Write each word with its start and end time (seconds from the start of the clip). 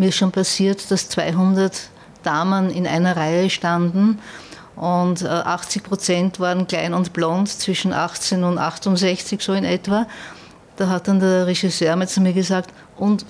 Mir 0.00 0.08
ist 0.08 0.16
schon 0.16 0.32
passiert, 0.32 0.90
dass 0.90 1.10
200 1.10 1.90
Damen 2.22 2.70
in 2.70 2.86
einer 2.86 3.18
Reihe 3.18 3.50
standen 3.50 4.18
und 4.74 5.22
80 5.22 5.82
äh, 5.82 5.84
Prozent 5.86 6.40
waren 6.40 6.66
klein 6.66 6.94
und 6.94 7.12
blond, 7.12 7.50
zwischen 7.50 7.92
18 7.92 8.42
und 8.42 8.56
68 8.56 9.42
so 9.42 9.52
in 9.52 9.64
etwa. 9.64 10.06
Da 10.76 10.88
hat 10.88 11.06
dann 11.06 11.20
der 11.20 11.46
Regisseur 11.46 11.94
mal 11.96 12.08
zu 12.08 12.22
mir 12.22 12.32
gesagt, 12.32 12.72
und 12.96 13.26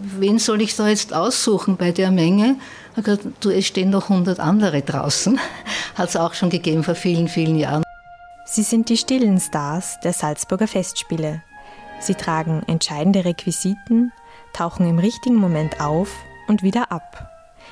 wen 0.00 0.38
soll 0.38 0.62
ich 0.62 0.74
da 0.76 0.88
jetzt 0.88 1.12
aussuchen 1.12 1.76
bei 1.76 1.92
der 1.92 2.10
Menge? 2.10 2.56
Er 2.92 2.96
hat 2.96 3.04
gesagt, 3.04 3.26
du, 3.40 3.50
es 3.50 3.66
stehen 3.66 3.90
noch 3.90 4.08
100 4.08 4.40
andere 4.40 4.80
draußen. 4.80 5.38
Hat 5.94 6.08
es 6.08 6.16
auch 6.16 6.32
schon 6.32 6.48
gegeben 6.48 6.84
vor 6.84 6.94
vielen, 6.94 7.28
vielen 7.28 7.56
Jahren. 7.56 7.82
Sie 8.46 8.62
sind 8.62 8.88
die 8.88 8.96
stillen 8.96 9.38
Stars 9.38 10.00
der 10.02 10.14
Salzburger 10.14 10.68
Festspiele. 10.68 11.42
Sie 12.00 12.14
tragen 12.14 12.62
entscheidende 12.66 13.26
Requisiten, 13.26 14.10
tauchen 14.52 14.86
im 14.86 14.98
richtigen 14.98 15.36
Moment 15.36 15.80
auf 15.80 16.14
und 16.48 16.62
wieder 16.62 16.92
ab. 16.92 17.28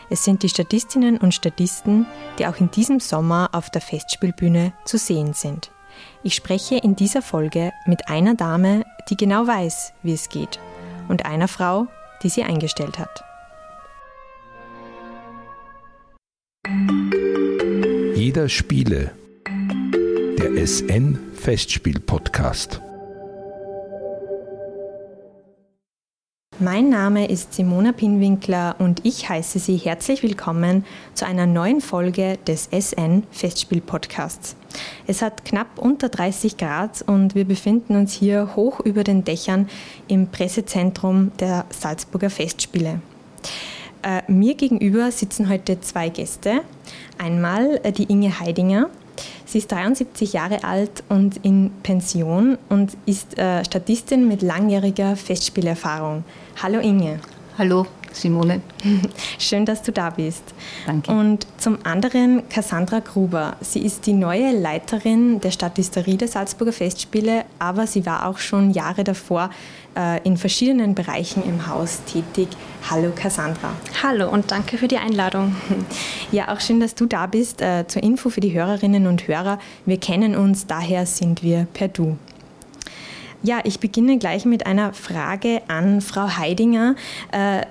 Es 0.08 0.24
sind 0.24 0.42
die 0.42 0.48
Statistinnen 0.48 1.18
und 1.18 1.34
Statisten, 1.34 2.06
die 2.38 2.46
auch 2.46 2.56
in 2.56 2.70
diesem 2.70 3.00
Sommer 3.00 3.50
auf 3.52 3.70
der 3.70 3.80
Festspielbühne 3.80 4.72
zu 4.84 4.98
sehen 4.98 5.34
sind. 5.34 5.70
Ich 6.22 6.34
spreche 6.34 6.76
in 6.76 6.96
dieser 6.96 7.22
Folge 7.22 7.72
mit 7.86 8.08
einer 8.08 8.34
Dame, 8.34 8.84
die 9.08 9.16
genau 9.16 9.46
weiß, 9.46 9.92
wie 10.02 10.14
es 10.14 10.28
geht, 10.28 10.58
und 11.08 11.26
einer 11.26 11.48
Frau, 11.48 11.86
die 12.22 12.28
sie 12.28 12.42
eingestellt 12.42 12.98
hat. 12.98 13.24
Jeder 18.14 18.48
Spiele. 18.48 19.12
Der 20.38 20.66
SN 20.66 21.18
Festspiel 21.34 22.00
Podcast. 22.00 22.80
Mein 26.62 26.90
Name 26.90 27.26
ist 27.26 27.54
Simona 27.54 27.92
Pinwinkler 27.92 28.76
und 28.78 29.06
ich 29.06 29.30
heiße 29.30 29.58
Sie 29.58 29.78
herzlich 29.78 30.22
willkommen 30.22 30.84
zu 31.14 31.24
einer 31.24 31.46
neuen 31.46 31.80
Folge 31.80 32.36
des 32.46 32.68
SN 32.70 33.22
Festspiel 33.30 33.80
Podcasts. 33.80 34.56
Es 35.06 35.22
hat 35.22 35.46
knapp 35.46 35.78
unter 35.78 36.10
30 36.10 36.58
Grad 36.58 37.00
und 37.00 37.34
wir 37.34 37.46
befinden 37.46 37.96
uns 37.96 38.12
hier 38.12 38.56
hoch 38.56 38.80
über 38.80 39.04
den 39.04 39.24
Dächern 39.24 39.70
im 40.06 40.26
Pressezentrum 40.26 41.32
der 41.40 41.64
Salzburger 41.70 42.28
Festspiele. 42.28 43.00
Äh, 44.02 44.30
mir 44.30 44.54
gegenüber 44.54 45.10
sitzen 45.12 45.48
heute 45.48 45.80
zwei 45.80 46.10
Gäste. 46.10 46.60
Einmal 47.16 47.80
äh, 47.84 47.92
die 47.92 48.04
Inge 48.04 48.38
Heidinger, 48.38 48.90
Sie 49.44 49.58
ist 49.58 49.72
73 49.72 50.32
Jahre 50.32 50.62
alt 50.62 51.02
und 51.08 51.44
in 51.44 51.72
Pension 51.82 52.56
und 52.68 52.96
ist 53.06 53.36
äh, 53.36 53.64
Statistin 53.64 54.28
mit 54.28 54.42
langjähriger 54.42 55.16
Festspielerfahrung. 55.16 56.24
Hallo 56.62 56.78
Inge. 56.78 57.18
Hallo 57.56 57.86
Simone. 58.12 58.60
Schön, 59.38 59.64
dass 59.64 59.82
du 59.82 59.92
da 59.92 60.10
bist. 60.10 60.42
Danke. 60.86 61.10
Und 61.10 61.46
zum 61.56 61.78
anderen 61.84 62.46
Cassandra 62.50 62.98
Gruber. 62.98 63.56
Sie 63.62 63.80
ist 63.80 64.04
die 64.04 64.12
neue 64.12 64.52
Leiterin 64.52 65.40
der 65.40 65.52
Statisterie 65.52 66.18
der 66.18 66.28
Salzburger 66.28 66.74
Festspiele, 66.74 67.46
aber 67.58 67.86
sie 67.86 68.04
war 68.04 68.26
auch 68.26 68.36
schon 68.36 68.72
Jahre 68.72 69.04
davor 69.04 69.48
äh, 69.96 70.22
in 70.24 70.36
verschiedenen 70.36 70.94
Bereichen 70.94 71.42
im 71.44 71.66
Haus 71.66 72.02
tätig. 72.04 72.48
Hallo 72.90 73.10
Cassandra. 73.14 73.72
Hallo 74.02 74.28
und 74.28 74.50
danke 74.50 74.76
für 74.76 74.88
die 74.88 74.98
Einladung. 74.98 75.56
Ja, 76.32 76.54
auch 76.54 76.60
schön, 76.60 76.78
dass 76.78 76.94
du 76.94 77.06
da 77.06 77.26
bist. 77.26 77.62
Äh, 77.62 77.86
zur 77.88 78.02
Info 78.02 78.28
für 78.28 78.40
die 78.40 78.52
Hörerinnen 78.52 79.06
und 79.06 79.26
Hörer. 79.26 79.58
Wir 79.86 79.98
kennen 79.98 80.36
uns, 80.36 80.66
daher 80.66 81.06
sind 81.06 81.42
wir 81.42 81.66
per 81.72 81.88
Du. 81.88 82.18
Ja, 83.42 83.60
ich 83.64 83.80
beginne 83.80 84.18
gleich 84.18 84.44
mit 84.44 84.66
einer 84.66 84.92
Frage 84.92 85.62
an 85.68 86.02
Frau 86.02 86.36
Heidinger. 86.36 86.94
Äh, 87.32 87.62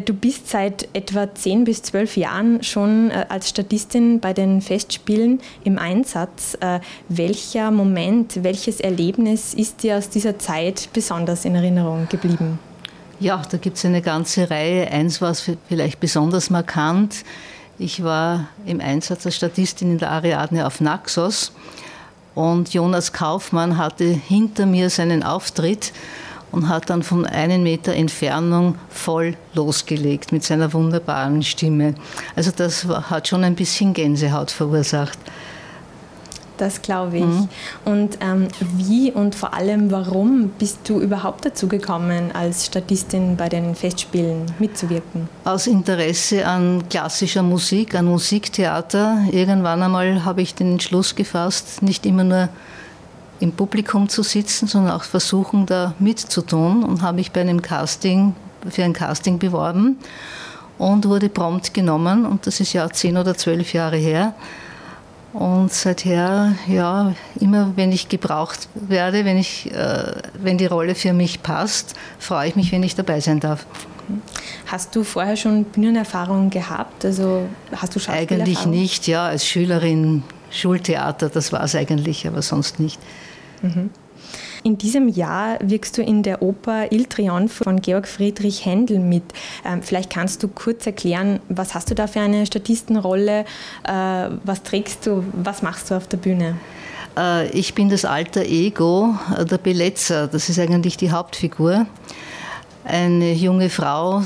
du 0.00 0.14
bist 0.14 0.48
seit 0.48 0.88
etwa 0.94 1.32
10 1.32 1.64
bis 1.64 1.82
12 1.82 2.16
Jahren 2.16 2.62
schon 2.62 3.10
äh, 3.10 3.26
als 3.28 3.50
Statistin 3.50 4.20
bei 4.20 4.32
den 4.32 4.62
Festspielen 4.62 5.40
im 5.62 5.78
Einsatz. 5.78 6.56
Äh, 6.60 6.80
welcher 7.08 7.70
Moment, 7.70 8.42
welches 8.42 8.80
Erlebnis 8.80 9.52
ist 9.52 9.82
dir 9.82 9.98
aus 9.98 10.08
dieser 10.08 10.38
Zeit 10.38 10.88
besonders 10.94 11.44
in 11.44 11.54
Erinnerung 11.54 12.08
geblieben? 12.08 12.58
Ja, 13.20 13.42
da 13.48 13.58
gibt 13.58 13.76
es 13.76 13.84
eine 13.84 14.02
ganze 14.02 14.50
Reihe. 14.50 14.90
Eins 14.90 15.20
war 15.20 15.34
vielleicht 15.34 16.00
besonders 16.00 16.48
markant. 16.48 17.24
Ich 17.78 18.02
war 18.02 18.48
im 18.66 18.80
Einsatz 18.80 19.26
als 19.26 19.36
Statistin 19.36 19.92
in 19.92 19.98
der 19.98 20.10
Ariadne 20.10 20.66
auf 20.66 20.80
Naxos 20.80 21.52
und 22.34 22.74
Jonas 22.74 23.12
Kaufmann 23.12 23.78
hatte 23.78 24.04
hinter 24.04 24.66
mir 24.66 24.90
seinen 24.90 25.22
Auftritt 25.22 25.92
und 26.52 26.68
hat 26.68 26.88
dann 26.90 27.02
von 27.02 27.26
einem 27.26 27.62
Meter 27.62 27.94
Entfernung 27.94 28.76
voll 28.88 29.36
losgelegt 29.54 30.32
mit 30.32 30.44
seiner 30.44 30.72
wunderbaren 30.72 31.42
Stimme. 31.42 31.94
Also 32.36 32.52
das 32.54 32.84
hat 32.84 33.28
schon 33.28 33.44
ein 33.44 33.54
bisschen 33.56 33.92
Gänsehaut 33.92 34.50
verursacht. 34.50 35.18
Das 36.56 36.82
glaube 36.82 37.18
ich. 37.18 37.24
Mhm. 37.24 37.48
Und 37.84 38.18
ähm, 38.20 38.48
wie 38.76 39.10
und 39.10 39.34
vor 39.34 39.54
allem 39.54 39.90
warum 39.90 40.50
bist 40.58 40.88
du 40.88 41.00
überhaupt 41.00 41.44
dazu 41.44 41.66
gekommen, 41.66 42.30
als 42.32 42.66
Statistin 42.66 43.36
bei 43.36 43.48
den 43.48 43.74
Festspielen 43.74 44.46
mitzuwirken? 44.58 45.28
Aus 45.44 45.66
Interesse 45.66 46.46
an 46.46 46.84
klassischer 46.88 47.42
Musik, 47.42 47.94
an 47.94 48.06
Musiktheater. 48.06 49.24
Irgendwann 49.32 49.82
einmal 49.82 50.24
habe 50.24 50.42
ich 50.42 50.54
den 50.54 50.72
Entschluss 50.72 51.14
gefasst, 51.14 51.82
nicht 51.82 52.06
immer 52.06 52.24
nur 52.24 52.48
im 53.40 53.52
Publikum 53.52 54.08
zu 54.08 54.22
sitzen, 54.22 54.68
sondern 54.68 54.92
auch 54.92 55.02
versuchen, 55.02 55.66
da 55.66 55.94
mitzutun 55.98 56.84
und 56.84 57.02
habe 57.02 57.16
mich 57.16 57.32
bei 57.32 57.40
einem 57.40 57.62
Casting, 57.62 58.34
für 58.70 58.84
ein 58.84 58.92
Casting 58.92 59.38
beworben 59.38 59.98
und 60.78 61.06
wurde 61.06 61.28
prompt 61.28 61.74
genommen 61.74 62.26
und 62.26 62.46
das 62.46 62.60
ist 62.60 62.72
ja 62.72 62.88
zehn 62.90 63.16
oder 63.16 63.36
zwölf 63.36 63.72
Jahre 63.72 63.96
her. 63.96 64.34
Und 65.34 65.72
seither, 65.72 66.54
ja, 66.68 67.12
immer 67.40 67.72
wenn 67.74 67.90
ich 67.90 68.08
gebraucht 68.08 68.68
werde, 68.74 69.24
wenn, 69.24 69.36
ich, 69.36 69.68
äh, 69.74 70.12
wenn 70.40 70.58
die 70.58 70.66
Rolle 70.66 70.94
für 70.94 71.12
mich 71.12 71.42
passt, 71.42 71.94
freue 72.20 72.48
ich 72.48 72.56
mich, 72.56 72.70
wenn 72.70 72.84
ich 72.84 72.94
dabei 72.94 73.18
sein 73.18 73.40
darf. 73.40 73.66
Hast 74.66 74.94
du 74.94 75.02
vorher 75.02 75.36
schon 75.36 75.64
Bühnenerfahrung 75.64 76.50
gehabt? 76.50 77.04
Also 77.04 77.48
hast 77.74 77.96
du 77.96 78.00
Eigentlich 78.12 78.64
nicht, 78.66 79.08
ja, 79.08 79.26
als 79.26 79.44
Schülerin 79.44 80.22
Schultheater, 80.52 81.28
das 81.28 81.52
war 81.52 81.64
es 81.64 81.74
eigentlich, 81.74 82.28
aber 82.28 82.40
sonst 82.40 82.78
nicht. 82.78 83.00
Mhm. 83.60 83.90
In 84.64 84.78
diesem 84.78 85.08
Jahr 85.08 85.58
wirkst 85.60 85.98
du 85.98 86.02
in 86.02 86.22
der 86.22 86.40
Oper 86.40 86.90
Il 86.90 87.04
Trionfo 87.04 87.64
von 87.64 87.82
Georg 87.82 88.08
Friedrich 88.08 88.64
Händel 88.64 88.98
mit. 88.98 89.22
Ähm, 89.62 89.82
vielleicht 89.82 90.08
kannst 90.08 90.42
du 90.42 90.48
kurz 90.48 90.86
erklären, 90.86 91.40
was 91.50 91.74
hast 91.74 91.90
du 91.90 91.94
da 91.94 92.06
für 92.06 92.20
eine 92.20 92.46
Statistenrolle? 92.46 93.44
Äh, 93.86 93.92
was 94.42 94.62
trägst 94.62 95.06
du? 95.06 95.22
Was 95.34 95.60
machst 95.60 95.90
du 95.90 95.96
auf 95.96 96.06
der 96.06 96.16
Bühne? 96.16 96.56
Äh, 97.14 97.50
ich 97.50 97.74
bin 97.74 97.90
das 97.90 98.06
alter 98.06 98.46
Ego, 98.46 99.14
äh, 99.38 99.44
der 99.44 99.58
Beletzer. 99.58 100.28
Das 100.28 100.48
ist 100.48 100.58
eigentlich 100.58 100.96
die 100.96 101.10
Hauptfigur. 101.10 101.84
Eine 102.86 103.32
junge 103.32 103.70
Frau, 103.70 104.22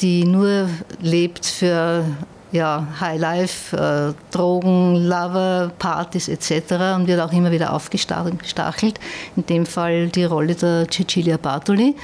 die 0.00 0.24
nur 0.24 0.68
lebt 1.00 1.44
für 1.44 2.04
ja, 2.52 2.86
Highlife, 3.00 4.14
äh, 4.14 4.34
Drogen, 4.34 5.06
Lover, 5.06 5.72
Partys 5.78 6.28
etc. 6.28 6.96
und 6.96 7.06
wird 7.06 7.20
auch 7.20 7.32
immer 7.32 7.50
wieder 7.50 7.72
aufgestachelt. 7.72 9.00
In 9.36 9.46
dem 9.46 9.66
Fall 9.66 10.08
die 10.08 10.24
Rolle 10.24 10.54
der 10.54 10.86
Cecilia 10.90 11.36
Bartoli. 11.36 11.96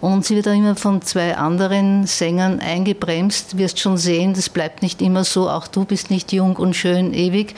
Und 0.00 0.24
sie 0.24 0.34
wird 0.34 0.48
auch 0.48 0.52
immer 0.52 0.74
von 0.74 1.00
zwei 1.02 1.36
anderen 1.36 2.06
Sängern 2.06 2.58
eingebremst. 2.58 3.56
Wirst 3.56 3.78
schon 3.78 3.96
sehen, 3.96 4.34
das 4.34 4.48
bleibt 4.48 4.82
nicht 4.82 5.00
immer 5.00 5.22
so. 5.22 5.48
Auch 5.48 5.68
du 5.68 5.84
bist 5.84 6.10
nicht 6.10 6.32
jung 6.32 6.56
und 6.56 6.74
schön 6.74 7.14
ewig. 7.14 7.54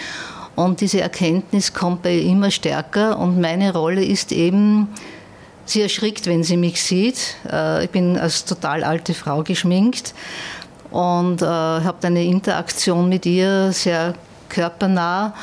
Und 0.54 0.80
diese 0.80 1.00
Erkenntnis 1.00 1.72
kommt 1.72 2.02
bei 2.02 2.14
ihr 2.14 2.30
immer 2.30 2.50
stärker. 2.50 3.18
Und 3.18 3.40
meine 3.40 3.72
Rolle 3.72 4.04
ist 4.04 4.30
eben, 4.30 4.88
sie 5.64 5.80
erschrickt, 5.80 6.26
wenn 6.26 6.44
sie 6.44 6.58
mich 6.58 6.82
sieht. 6.82 7.36
Äh, 7.50 7.84
ich 7.84 7.90
bin 7.90 8.18
als 8.18 8.44
total 8.44 8.84
alte 8.84 9.14
Frau 9.14 9.42
geschminkt 9.42 10.14
und 10.94 11.42
äh, 11.42 11.46
habe 11.46 12.06
eine 12.06 12.22
Interaktion 12.22 13.08
mit 13.08 13.26
ihr, 13.26 13.72
sehr 13.72 14.14
körpernah. 14.48 15.34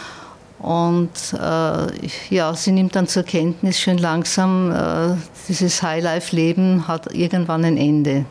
Und 0.59 1.09
äh, 1.33 1.87
ja, 2.29 2.53
sie 2.53 2.71
nimmt 2.71 2.95
dann 2.95 3.07
zur 3.07 3.23
Kenntnis 3.23 3.77
schön 3.77 3.97
langsam, 3.97 4.71
äh, 4.71 5.15
dieses 5.49 5.83
Highlife-Leben 5.83 6.87
hat 6.87 7.13
irgendwann 7.13 7.65
ein 7.65 7.75
Ende. 7.75 8.23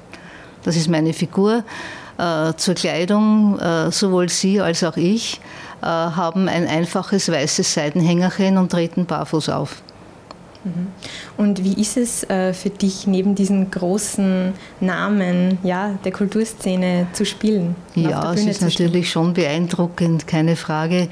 Das 0.62 0.76
ist 0.76 0.88
meine 0.88 1.12
Figur. 1.12 1.62
Äh, 2.16 2.54
zur 2.56 2.74
Kleidung, 2.74 3.58
äh, 3.58 3.92
sowohl 3.92 4.30
sie 4.30 4.60
als 4.62 4.82
auch 4.82 4.96
ich 4.96 5.42
äh, 5.82 5.86
haben 5.86 6.48
ein 6.48 6.66
einfaches 6.66 7.30
weißes 7.30 7.74
Seidenhängerchen 7.74 8.56
und 8.56 8.72
treten 8.72 9.04
barfuß 9.04 9.50
auf. 9.50 9.82
Mhm. 10.64 10.88
Und 11.36 11.64
wie 11.64 11.80
ist 11.80 11.96
es 11.96 12.24
äh, 12.24 12.52
für 12.52 12.70
dich, 12.70 13.06
neben 13.06 13.34
diesen 13.34 13.70
großen 13.70 14.52
Namen 14.80 15.58
ja, 15.62 15.98
der 16.04 16.12
Kulturszene 16.12 17.06
zu 17.12 17.24
spielen? 17.24 17.76
Ja, 17.94 18.32
es 18.32 18.44
ist 18.44 18.62
natürlich 18.62 19.10
schon 19.10 19.32
beeindruckend, 19.32 20.26
keine 20.26 20.56
Frage. 20.56 21.08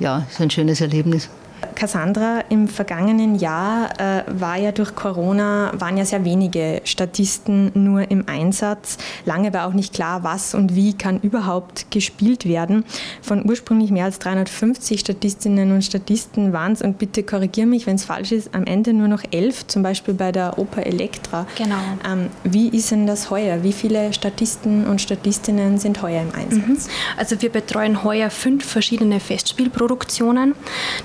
Ja, 0.00 0.24
es 0.26 0.34
ist 0.34 0.40
ein 0.40 0.50
schönes 0.50 0.80
Erlebnis. 0.80 1.30
Cassandra, 1.74 2.40
im 2.48 2.68
vergangenen 2.68 3.36
Jahr 3.36 3.90
äh, 3.98 4.24
war 4.28 4.56
ja 4.56 4.72
durch 4.72 4.94
Corona, 4.94 5.72
waren 5.78 5.96
ja 5.96 6.04
sehr 6.04 6.24
wenige 6.24 6.80
Statisten 6.84 7.70
nur 7.74 8.10
im 8.10 8.24
Einsatz. 8.28 8.98
Lange 9.24 9.52
war 9.52 9.66
auch 9.66 9.72
nicht 9.72 9.94
klar, 9.94 10.24
was 10.24 10.54
und 10.54 10.74
wie 10.74 10.94
kann 10.94 11.20
überhaupt 11.20 11.90
gespielt 11.90 12.46
werden. 12.46 12.84
Von 13.22 13.48
ursprünglich 13.48 13.90
mehr 13.90 14.04
als 14.04 14.18
350 14.18 15.00
Statistinnen 15.00 15.72
und 15.72 15.82
Statisten 15.82 16.52
waren 16.52 16.72
es, 16.72 16.82
und 16.82 16.98
bitte 16.98 17.22
korrigiere 17.22 17.66
mich, 17.66 17.86
wenn 17.86 17.96
es 17.96 18.04
falsch 18.04 18.32
ist, 18.32 18.54
am 18.54 18.64
Ende 18.64 18.92
nur 18.92 19.08
noch 19.08 19.22
elf, 19.30 19.66
zum 19.66 19.82
Beispiel 19.82 20.14
bei 20.14 20.32
der 20.32 20.58
Oper 20.58 20.84
Elektra. 20.86 21.46
Genau. 21.56 21.76
Ähm, 22.06 22.28
wie 22.44 22.68
ist 22.68 22.90
denn 22.90 23.06
das 23.06 23.30
heuer? 23.30 23.62
Wie 23.62 23.72
viele 23.72 24.12
Statisten 24.12 24.86
und 24.86 25.00
Statistinnen 25.00 25.78
sind 25.78 26.02
heuer 26.02 26.22
im 26.22 26.34
Einsatz? 26.34 26.86
Mhm. 26.86 26.92
Also 27.16 27.40
wir 27.40 27.50
betreuen 27.50 28.04
heuer 28.04 28.30
fünf 28.30 28.64
verschiedene 28.64 29.20
Festspielproduktionen. 29.20 30.54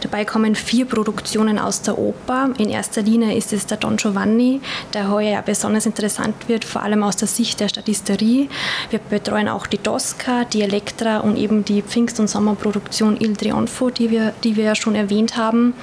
Dabei 0.02 0.26
kommen 0.26 0.49
vier 0.56 0.86
Produktionen 0.86 1.60
aus 1.60 1.82
der 1.82 1.98
Oper. 1.98 2.50
In 2.58 2.70
erster 2.70 3.02
Linie 3.02 3.36
ist 3.36 3.54
es 3.54 3.66
der 3.66 3.78
Don 3.78 3.98
Giovanni, 3.98 4.62
der 4.94 5.10
heuer 5.10 5.32
ja 5.32 5.42
besonders 5.42 5.86
interessant 5.86 6.36
wird, 6.48 6.66
vor 6.66 6.84
allem 6.84 7.04
aus 7.04 7.16
der 7.16 7.28
Sicht 7.28 7.60
der 7.60 7.70
Statisterie. 7.70 8.50
Wir 8.90 9.00
betreuen 9.00 9.48
auch 9.48 9.68
die 9.68 9.78
Tosca, 9.78 10.46
die 10.46 10.62
Elektra 10.62 11.20
und 11.20 11.38
eben 11.38 11.66
die 11.66 11.82
Pfingst- 11.82 12.20
und 12.20 12.30
Sommerproduktion 12.30 13.20
Il 13.20 13.36
Trionfo, 13.36 13.90
die 13.90 14.12
wir, 14.12 14.34
die 14.44 14.56
wir 14.56 14.64
ja 14.66 14.76
schon 14.76 14.96
erwähnt 14.96 15.38
haben. 15.38 15.74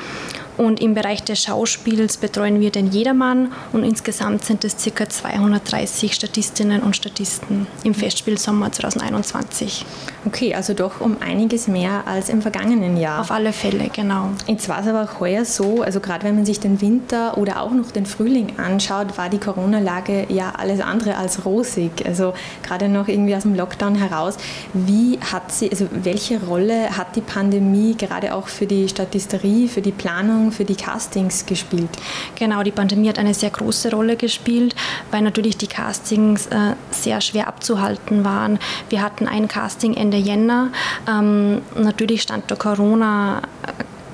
Und 0.56 0.80
im 0.80 0.94
Bereich 0.94 1.22
des 1.22 1.42
Schauspiels 1.42 2.16
betreuen 2.16 2.60
wir 2.60 2.70
den 2.70 2.90
Jedermann 2.90 3.52
und 3.72 3.84
insgesamt 3.84 4.44
sind 4.44 4.64
es 4.64 4.76
ca. 4.94 5.08
230 5.08 6.14
Statistinnen 6.14 6.82
und 6.82 6.96
Statisten 6.96 7.66
im 7.84 7.94
Festspielsommer 7.94 8.72
2021. 8.72 9.84
Okay, 10.26 10.54
also 10.54 10.74
doch 10.74 11.00
um 11.00 11.18
einiges 11.20 11.68
mehr 11.68 12.02
als 12.06 12.28
im 12.28 12.42
vergangenen 12.42 12.96
Jahr. 12.96 13.20
Auf 13.20 13.30
alle 13.30 13.52
Fälle, 13.52 13.90
genau. 13.94 14.30
Jetzt 14.48 14.68
war 14.68 14.80
es 14.80 14.88
aber 14.88 15.04
auch 15.04 15.20
heuer 15.20 15.44
so, 15.44 15.82
also 15.82 16.00
gerade 16.00 16.24
wenn 16.24 16.34
man 16.34 16.44
sich 16.44 16.58
den 16.58 16.80
Winter 16.80 17.38
oder 17.38 17.62
auch 17.62 17.70
noch 17.70 17.92
den 17.92 18.06
Frühling 18.06 18.58
anschaut, 18.58 19.16
war 19.18 19.28
die 19.28 19.38
Corona-Lage 19.38 20.26
ja 20.28 20.52
alles 20.58 20.80
andere 20.80 21.16
als 21.16 21.44
rosig. 21.44 22.04
Also 22.04 22.34
gerade 22.64 22.88
noch 22.88 23.06
irgendwie 23.06 23.36
aus 23.36 23.42
dem 23.42 23.54
Lockdown 23.54 23.94
heraus. 23.94 24.36
Wie 24.72 25.20
hat 25.20 25.52
sie, 25.52 25.70
also 25.70 25.86
welche 25.92 26.44
Rolle 26.44 26.96
hat 26.96 27.14
die 27.14 27.20
Pandemie 27.20 27.94
gerade 27.96 28.34
auch 28.34 28.48
für 28.48 28.66
die 28.66 28.88
Statisterie, 28.88 29.68
für 29.68 29.80
die 29.80 29.92
Planung 29.92 30.50
für 30.50 30.64
die 30.64 30.74
Castings 30.74 31.46
gespielt? 31.46 31.90
Genau, 32.34 32.64
die 32.64 32.72
Pandemie 32.72 33.08
hat 33.08 33.20
eine 33.20 33.34
sehr 33.34 33.50
große 33.50 33.92
Rolle 33.92 34.16
gespielt, 34.16 34.74
weil 35.12 35.22
natürlich 35.22 35.56
die 35.56 35.68
Castings 35.68 36.48
äh, 36.48 36.74
sehr 36.90 37.20
schwer 37.20 37.46
abzuhalten 37.46 38.24
waren. 38.24 38.58
Wir 38.88 39.02
hatten 39.02 39.28
ein 39.28 39.46
Casting 39.46 39.94
Ende 39.94 40.15
Jänner. 40.16 40.70
Ähm, 41.08 41.62
natürlich 41.74 42.22
stand 42.22 42.50
der 42.50 42.56
Corona 42.56 43.42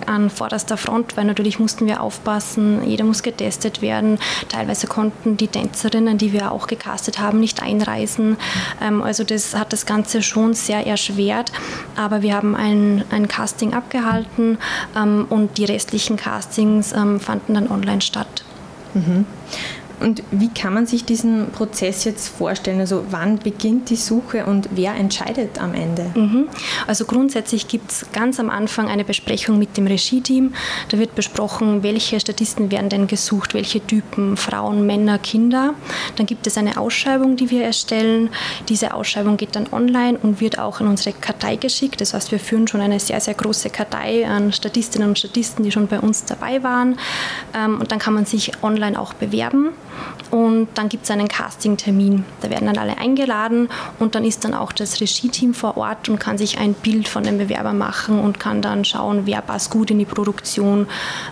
an 0.06 0.30
vorderster 0.30 0.76
Front, 0.76 1.16
weil 1.16 1.24
natürlich 1.24 1.58
mussten 1.58 1.86
wir 1.86 2.00
aufpassen, 2.00 2.86
jeder 2.88 3.04
muss 3.04 3.22
getestet 3.22 3.82
werden. 3.82 4.18
Teilweise 4.48 4.86
konnten 4.86 5.36
die 5.36 5.48
Tänzerinnen, 5.48 6.18
die 6.18 6.32
wir 6.32 6.52
auch 6.52 6.66
gecastet 6.66 7.18
haben, 7.18 7.40
nicht 7.40 7.62
einreisen. 7.62 8.36
Ähm, 8.80 9.02
also 9.02 9.24
das 9.24 9.54
hat 9.54 9.72
das 9.72 9.86
Ganze 9.86 10.22
schon 10.22 10.54
sehr 10.54 10.86
erschwert. 10.86 11.52
Aber 11.96 12.22
wir 12.22 12.34
haben 12.34 12.54
ein, 12.54 13.04
ein 13.10 13.28
Casting 13.28 13.74
abgehalten 13.74 14.58
ähm, 14.96 15.26
und 15.28 15.58
die 15.58 15.64
restlichen 15.64 16.16
Castings 16.16 16.92
ähm, 16.92 17.20
fanden 17.20 17.54
dann 17.54 17.70
online 17.70 18.00
statt. 18.00 18.44
Mhm. 18.94 19.26
Und 20.02 20.22
wie 20.30 20.48
kann 20.48 20.74
man 20.74 20.86
sich 20.86 21.04
diesen 21.04 21.50
Prozess 21.52 22.04
jetzt 22.04 22.28
vorstellen? 22.28 22.80
Also 22.80 23.04
wann 23.10 23.38
beginnt 23.38 23.90
die 23.90 23.96
Suche 23.96 24.44
und 24.46 24.68
wer 24.72 24.94
entscheidet 24.94 25.60
am 25.60 25.74
Ende? 25.74 26.10
Mhm. 26.14 26.48
Also 26.86 27.04
grundsätzlich 27.04 27.68
gibt 27.68 27.90
es 27.90 28.06
ganz 28.12 28.40
am 28.40 28.50
Anfang 28.50 28.88
eine 28.88 29.04
Besprechung 29.04 29.58
mit 29.58 29.76
dem 29.76 29.86
Regie-Team. 29.86 30.54
Da 30.88 30.98
wird 30.98 31.14
besprochen, 31.14 31.82
welche 31.82 32.18
Statisten 32.18 32.70
werden 32.70 32.88
denn 32.88 33.06
gesucht, 33.06 33.54
welche 33.54 33.84
Typen, 33.86 34.36
Frauen, 34.36 34.86
Männer, 34.86 35.18
Kinder. 35.18 35.74
Dann 36.16 36.26
gibt 36.26 36.46
es 36.46 36.58
eine 36.58 36.76
Ausschreibung, 36.76 37.36
die 37.36 37.50
wir 37.50 37.64
erstellen. 37.64 38.30
Diese 38.68 38.94
Ausschreibung 38.94 39.36
geht 39.36 39.54
dann 39.54 39.68
online 39.72 40.18
und 40.20 40.40
wird 40.40 40.58
auch 40.58 40.80
in 40.80 40.88
unsere 40.88 41.14
Kartei 41.14 41.56
geschickt. 41.56 42.00
Das 42.00 42.14
heißt, 42.14 42.32
wir 42.32 42.40
führen 42.40 42.66
schon 42.66 42.80
eine 42.80 42.98
sehr, 42.98 43.20
sehr 43.20 43.34
große 43.34 43.70
Kartei 43.70 44.26
an 44.26 44.52
Statistinnen 44.52 45.10
und 45.10 45.18
Statisten, 45.18 45.64
die 45.64 45.70
schon 45.70 45.86
bei 45.86 46.00
uns 46.00 46.24
dabei 46.24 46.62
waren. 46.62 46.98
Ähm, 47.54 47.80
und 47.80 47.92
dann 47.92 47.98
kann 47.98 48.14
man 48.14 48.26
sich 48.26 48.52
online 48.62 49.00
auch 49.00 49.14
bewerben. 49.14 49.70
Und 50.30 50.68
dann 50.74 50.88
gibt 50.88 51.04
es 51.04 51.10
einen 51.10 51.28
Casting-Termin. 51.28 52.24
Da 52.40 52.50
werden 52.50 52.66
dann 52.66 52.78
alle 52.78 52.96
eingeladen 52.98 53.68
und 53.98 54.14
dann 54.14 54.24
ist 54.24 54.44
dann 54.44 54.54
auch 54.54 54.72
das 54.72 55.00
Regie-Team 55.00 55.52
vor 55.52 55.76
Ort 55.76 56.08
und 56.08 56.18
kann 56.18 56.38
sich 56.38 56.58
ein 56.58 56.72
Bild 56.72 57.08
von 57.08 57.22
dem 57.22 57.38
Bewerber 57.38 57.72
machen 57.72 58.18
und 58.18 58.40
kann 58.40 58.62
dann 58.62 58.84
schauen, 58.84 59.22
wer 59.26 59.42
passt 59.42 59.70
gut 59.70 59.90
in 59.90 59.98
die 59.98 60.06
Produktion, 60.06 60.86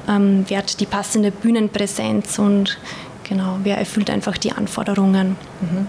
ähm, 0.09 0.45
wer 0.49 0.59
hat 0.59 0.81
die 0.81 0.87
passende 0.87 1.31
Bühnenpräsenz 1.31 2.39
und 2.39 2.79
genau, 3.25 3.59
wer 3.63 3.79
erfüllt 3.79 4.11
einfach 4.11 4.37
die 4.37 4.53
Anforderungen. 4.53 5.37
Mhm. 5.61 5.87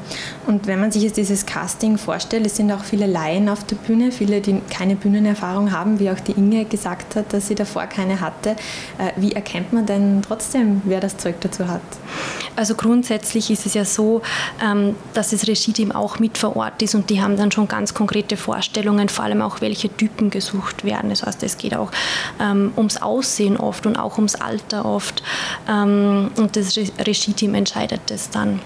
Und 0.47 0.67
wenn 0.67 0.79
man 0.79 0.91
sich 0.91 1.03
jetzt 1.03 1.17
dieses 1.17 1.45
Casting 1.45 1.97
vorstellt, 1.97 2.45
es 2.45 2.55
sind 2.55 2.71
auch 2.71 2.83
viele 2.83 3.07
Laien 3.07 3.49
auf 3.49 3.63
der 3.63 3.75
Bühne, 3.75 4.11
viele, 4.11 4.41
die 4.41 4.61
keine 4.69 4.95
Bühnenerfahrung 4.95 5.71
haben, 5.71 5.99
wie 5.99 6.09
auch 6.09 6.19
die 6.19 6.33
Inge 6.33 6.65
gesagt 6.65 7.15
hat, 7.15 7.33
dass 7.33 7.47
sie 7.47 7.55
davor 7.55 7.87
keine 7.87 8.19
hatte. 8.21 8.51
Äh, 8.97 9.11
wie 9.17 9.33
erkennt 9.33 9.73
man 9.73 9.85
denn 9.85 10.21
trotzdem, 10.21 10.81
wer 10.85 10.99
das 10.99 11.17
Zeug 11.17 11.35
dazu 11.41 11.67
hat? 11.67 11.81
Also 12.55 12.75
grundsätzlich 12.75 13.49
ist 13.49 13.65
es 13.65 13.73
ja 13.73 13.85
so, 13.85 14.21
ähm, 14.61 14.95
dass 15.13 15.29
das 15.29 15.47
Regie-Team 15.47 15.91
auch 15.91 16.19
mit 16.19 16.37
vor 16.37 16.55
Ort 16.55 16.81
ist 16.81 16.95
und 16.95 17.09
die 17.09 17.21
haben 17.21 17.37
dann 17.37 17.51
schon 17.51 17.67
ganz 17.67 17.93
konkrete 17.93 18.35
Vorstellungen, 18.35 19.09
vor 19.09 19.25
allem 19.25 19.41
auch 19.41 19.61
welche 19.61 19.89
Typen 19.95 20.29
gesucht 20.29 20.83
werden. 20.83 21.09
Das 21.09 21.23
heißt, 21.23 21.43
es 21.43 21.57
geht 21.57 21.75
auch 21.75 21.91
ähm, 22.39 22.73
ums 22.75 23.01
Aussehen 23.01 23.57
oft 23.57 23.85
und 23.85 23.97
auch 23.97 24.17
ums 24.17 24.35
Alter 24.35 24.85
oft 24.85 25.23
ähm, 25.69 26.31
und 26.35 26.55
das 26.55 26.77
Regie-Team 26.77 27.55
entscheidet 27.55 28.01
das 28.07 28.29
dann. 28.29 28.59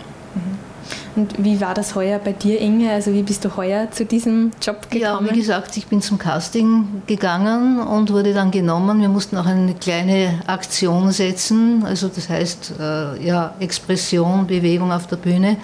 Und 1.15 1.43
wie 1.43 1.61
war 1.61 1.73
das 1.73 1.95
heuer 1.95 2.19
bei 2.19 2.33
dir, 2.33 2.59
Inge? 2.59 2.91
Also 2.91 3.13
wie 3.13 3.23
bist 3.23 3.45
du 3.45 3.55
heuer 3.55 3.89
zu 3.89 4.05
diesem 4.05 4.51
Job 4.61 4.89
gekommen? 4.89 5.25
Ja, 5.25 5.33
wie 5.33 5.37
gesagt, 5.37 5.77
ich 5.77 5.87
bin 5.87 6.01
zum 6.01 6.17
Casting 6.17 7.03
gegangen 7.07 7.79
und 7.79 8.11
wurde 8.11 8.33
dann 8.33 8.51
genommen. 8.51 8.99
Wir 8.99 9.07
mussten 9.07 9.37
auch 9.37 9.45
eine 9.45 9.75
kleine 9.75 10.41
Aktion 10.45 11.11
setzen, 11.11 11.85
also 11.85 12.09
das 12.09 12.27
heißt 12.27 12.73
äh, 12.79 13.25
ja, 13.25 13.53
Expression, 13.59 14.45
Bewegung 14.45 14.91
auf 14.91 15.07
der 15.07 15.15
Bühne. 15.15 15.57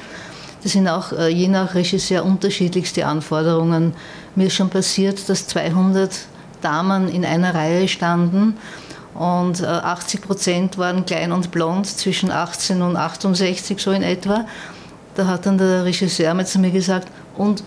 Das 0.63 0.71
sind 0.71 0.87
auch 0.87 1.11
äh, 1.11 1.27
je 1.27 1.49
nach 1.49 1.75
Regisseur 1.75 2.23
unterschiedlichste 2.23 3.05
Anforderungen. 3.05 3.93
Mir 4.35 4.47
ist 4.47 4.53
schon 4.53 4.69
passiert, 4.69 5.27
dass 5.27 5.47
200 5.47 6.11
Damen 6.61 7.09
in 7.09 7.25
einer 7.25 7.53
Reihe 7.53 7.87
standen 7.87 8.55
und 9.15 9.61
80 9.61 10.19
äh, 10.19 10.23
Prozent 10.23 10.77
waren 10.77 11.05
klein 11.05 11.33
und 11.33 11.51
blond, 11.51 11.87
zwischen 11.87 12.31
18 12.31 12.81
und 12.81 12.95
68 12.95 13.81
so 13.81 13.91
in 13.91 14.03
etwa. 14.03 14.45
Da 15.15 15.27
hat 15.27 15.45
dann 15.45 15.57
der 15.57 15.85
Regisseur 15.85 16.33
mal 16.33 16.45
zu 16.45 16.59
mir 16.59 16.71
gesagt, 16.71 17.07
und 17.37 17.63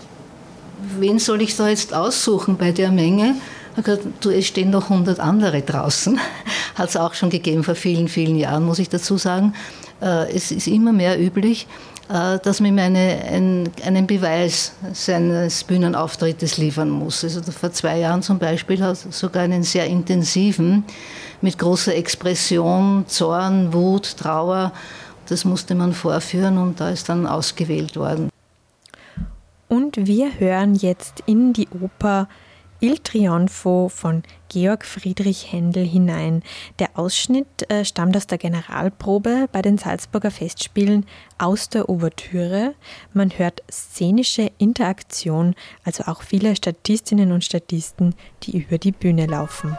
wen 0.99 1.19
soll 1.19 1.41
ich 1.41 1.55
da 1.55 1.69
jetzt 1.69 1.93
aussuchen 1.93 2.57
bei 2.57 2.71
der 2.71 2.91
Menge? 2.91 3.35
Er 3.73 3.77
hat 3.77 3.85
gesagt, 3.85 4.05
du, 4.21 4.29
es 4.29 4.47
stehen 4.47 4.69
noch 4.69 4.89
100 4.89 5.19
andere 5.19 5.61
draußen. 5.61 6.19
Hat 6.75 6.89
es 6.89 6.97
auch 6.97 7.13
schon 7.13 7.29
gegeben 7.29 7.63
vor 7.63 7.75
vielen, 7.75 8.07
vielen 8.07 8.37
Jahren, 8.37 8.63
muss 8.63 8.79
ich 8.79 8.89
dazu 8.89 9.17
sagen. 9.17 9.53
Äh, 10.01 10.33
es 10.33 10.51
ist 10.51 10.67
immer 10.67 10.93
mehr 10.93 11.19
üblich, 11.21 11.67
äh, 12.07 12.39
dass 12.39 12.61
man 12.61 12.69
ihm 12.69 12.79
eine, 12.79 13.21
einen, 13.29 13.69
einen 13.85 14.07
Beweis 14.07 14.73
seines 14.93 15.63
Bühnenauftrittes 15.63 16.57
liefern 16.57 16.89
muss. 16.89 17.23
Also 17.23 17.41
vor 17.51 17.71
zwei 17.71 17.99
Jahren 17.99 18.21
zum 18.21 18.39
Beispiel 18.39 18.81
hat 18.81 18.97
sogar 18.97 19.43
einen 19.43 19.63
sehr 19.63 19.87
intensiven, 19.87 20.85
mit 21.41 21.57
großer 21.57 21.95
Expression, 21.95 23.05
Zorn, 23.07 23.73
Wut, 23.73 24.17
Trauer, 24.17 24.71
das 25.27 25.45
musste 25.45 25.75
man 25.75 25.93
vorführen 25.93 26.57
und 26.57 26.79
da 26.79 26.89
ist 26.89 27.09
dann 27.09 27.27
ausgewählt 27.27 27.95
worden. 27.95 28.29
Und 29.67 29.97
wir 30.07 30.39
hören 30.39 30.75
jetzt 30.75 31.23
in 31.25 31.53
die 31.53 31.67
Oper 31.81 32.27
Il 32.81 32.99
Trionfo 32.99 33.89
von 33.89 34.23
Georg 34.49 34.85
Friedrich 34.85 35.51
Händel 35.51 35.85
hinein. 35.85 36.43
Der 36.77 36.89
Ausschnitt 36.99 37.69
äh, 37.71 37.85
stammt 37.85 38.15
aus 38.17 38.27
der 38.27 38.37
Generalprobe 38.37 39.47
bei 39.51 39.61
den 39.61 39.77
Salzburger 39.77 40.29
Festspielen 40.29 41.05
aus 41.37 41.69
der 41.69 41.89
Ouvertüre. 41.89 42.75
Man 43.13 43.31
hört 43.31 43.63
szenische 43.71 44.51
Interaktion, 44.57 45.55
also 45.83 46.03
auch 46.03 46.21
viele 46.21 46.55
Statistinnen 46.55 47.31
und 47.31 47.43
Statisten, 47.45 48.13
die 48.43 48.57
über 48.57 48.77
die 48.77 48.91
Bühne 48.91 49.25
laufen. 49.25 49.77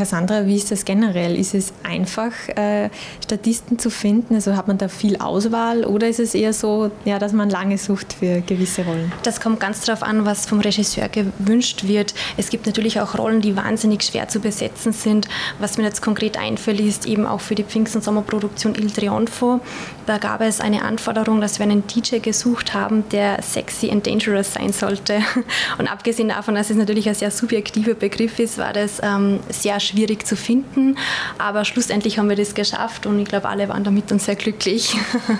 Cassandra, 0.00 0.46
wie 0.46 0.56
ist 0.56 0.70
das 0.70 0.86
generell? 0.86 1.38
Ist 1.38 1.52
es 1.52 1.74
einfach, 1.82 2.32
äh, 2.56 2.88
Statisten 3.22 3.78
zu 3.78 3.90
finden? 3.90 4.34
Also 4.34 4.56
hat 4.56 4.66
man 4.66 4.78
da 4.78 4.88
viel 4.88 5.18
Auswahl 5.18 5.84
oder 5.84 6.08
ist 6.08 6.18
es 6.18 6.34
eher 6.34 6.54
so, 6.54 6.90
ja, 7.04 7.18
dass 7.18 7.34
man 7.34 7.50
lange 7.50 7.76
sucht 7.76 8.14
für 8.14 8.40
gewisse 8.40 8.82
Rollen? 8.82 9.12
Das 9.24 9.42
kommt 9.42 9.60
ganz 9.60 9.82
darauf 9.82 10.02
an, 10.02 10.24
was 10.24 10.46
vom 10.46 10.60
Regisseur 10.60 11.10
gewünscht 11.10 11.86
wird. 11.86 12.14
Es 12.38 12.48
gibt 12.48 12.64
natürlich 12.64 12.98
auch 12.98 13.18
Rollen, 13.18 13.42
die 13.42 13.56
wahnsinnig 13.56 14.02
schwer 14.02 14.26
zu 14.26 14.40
besetzen 14.40 14.94
sind. 14.94 15.28
Was 15.58 15.76
mir 15.76 15.84
jetzt 15.84 16.00
konkret 16.00 16.38
einfällt, 16.38 16.80
ist 16.80 17.04
eben 17.04 17.26
auch 17.26 17.42
für 17.42 17.54
die 17.54 17.64
Pfingst- 17.64 17.94
und 17.94 18.02
Sommerproduktion 18.02 18.74
Il 18.76 18.90
Trionfo. 18.90 19.60
Da 20.10 20.18
gab 20.18 20.40
es 20.40 20.60
eine 20.60 20.82
Anforderung, 20.82 21.40
dass 21.40 21.60
wir 21.60 21.66
einen 21.66 21.86
DJ 21.86 22.18
gesucht 22.18 22.74
haben, 22.74 23.08
der 23.10 23.40
sexy 23.42 23.92
and 23.92 24.04
dangerous 24.04 24.54
sein 24.54 24.72
sollte. 24.72 25.20
Und 25.78 25.86
abgesehen 25.86 26.30
davon, 26.30 26.56
dass 26.56 26.68
es 26.68 26.76
natürlich 26.76 27.08
ein 27.08 27.14
sehr 27.14 27.30
subjektiver 27.30 27.94
Begriff 27.94 28.40
ist, 28.40 28.58
war 28.58 28.72
das 28.72 29.00
ähm, 29.04 29.38
sehr 29.50 29.78
schwierig 29.78 30.26
zu 30.26 30.34
finden. 30.34 30.96
Aber 31.38 31.64
schlussendlich 31.64 32.18
haben 32.18 32.28
wir 32.28 32.34
das 32.34 32.56
geschafft 32.56 33.06
und 33.06 33.20
ich 33.20 33.28
glaube, 33.28 33.48
alle 33.48 33.68
waren 33.68 33.84
damit 33.84 34.10
und 34.10 34.20
sehr 34.20 34.34
glücklich. 34.34 34.96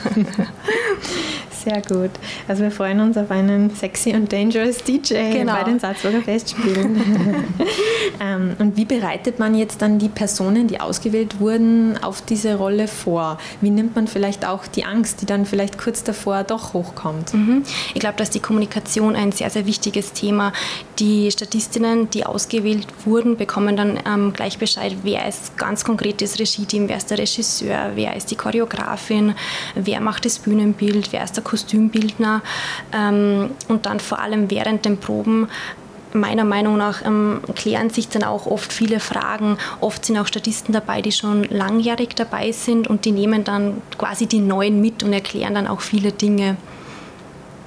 Sehr 1.65 1.83
gut. 1.83 2.11
Also 2.49 2.63
wir 2.63 2.71
freuen 2.71 3.01
uns 3.01 3.19
auf 3.19 3.31
einen 3.31 3.69
sexy 3.71 4.15
und 4.15 4.33
dangerous 4.33 4.79
DJ 4.79 5.33
genau. 5.33 5.53
bei 5.53 5.65
den 5.65 5.79
Salzburger 5.79 6.23
Festspielen. 6.23 6.99
ähm, 8.21 8.57
und 8.59 8.79
wie 8.79 8.87
bereitet 8.87 9.39
man 9.39 9.55
jetzt 9.55 9.83
dann 9.83 9.99
die 9.99 10.09
Personen, 10.09 10.69
die 10.69 10.81
ausgewählt 10.81 11.39
wurden, 11.39 11.99
auf 12.03 12.23
diese 12.23 12.55
Rolle 12.55 12.89
vor? 12.89 13.37
Wie 13.61 13.69
nimmt 13.69 13.95
man 13.95 14.07
vielleicht 14.07 14.47
auch 14.47 14.67
die 14.67 14.85
Angst, 14.85 15.21
die 15.21 15.27
dann 15.27 15.45
vielleicht 15.45 15.77
kurz 15.77 16.03
davor 16.03 16.45
doch 16.45 16.73
hochkommt? 16.73 17.35
Mhm. 17.35 17.63
Ich 17.93 18.01
glaube, 18.01 18.17
dass 18.17 18.31
die 18.31 18.41
Kommunikation 18.41 19.15
ein 19.15 19.33
sehr, 19.33 19.51
sehr 19.51 19.67
wichtiges 19.67 20.15
Thema. 20.15 20.55
Die 20.99 21.31
Statistinnen, 21.31 22.09
die 22.09 22.25
ausgewählt 22.25 22.87
wurden, 23.05 23.37
bekommen 23.37 23.77
dann 23.77 23.99
ähm, 24.07 24.33
gleich 24.33 24.57
Bescheid, 24.57 24.97
wer 25.03 25.29
ist 25.29 25.59
ganz 25.59 25.85
konkret 25.85 26.23
das 26.23 26.39
Regie-Team, 26.39 26.89
wer 26.89 26.97
ist 26.97 27.11
der 27.11 27.19
Regisseur, 27.19 27.91
wer 27.97 28.17
ist 28.17 28.31
die 28.31 28.37
Choreografin, 28.37 29.35
wer 29.75 30.01
macht 30.01 30.25
das 30.25 30.39
Bühnenbild, 30.39 31.13
wer 31.13 31.23
ist 31.23 31.37
der 31.37 31.45
Kostümbildner 31.51 32.43
ähm, 32.93 33.51
und 33.69 33.87
dann 33.87 34.01
vor 34.01 34.21
allem 34.21 34.51
während 34.51 34.85
den 34.85 34.99
Proben 34.99 35.49
meiner 36.13 36.45
Meinung 36.45 36.77
nach 36.77 37.05
ähm, 37.05 37.41
klären 37.55 37.91
sich 37.91 38.09
dann 38.09 38.25
auch 38.25 38.47
oft 38.47 38.73
viele 38.73 39.01
Fragen. 39.01 39.59
Oft 39.81 40.05
sind 40.05 40.19
auch 40.19 40.27
Statisten 40.27 40.73
dabei, 40.73 41.03
die 41.03 41.13
schon 41.13 41.45
langjährig 41.45 42.15
dabei 42.15 42.53
sind 42.53 42.89
und 42.89 43.05
die 43.05 43.13
nehmen 43.13 43.45
dann 43.45 43.83
quasi 43.99 44.27
die 44.27 44.41
Neuen 44.41 44.81
mit 44.81 45.03
und 45.03 45.13
erklären 45.13 45.55
dann 45.55 45.67
auch 45.67 45.81
viele 45.81 46.13
Dinge. 46.13 46.57